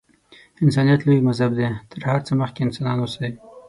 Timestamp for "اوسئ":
3.01-3.29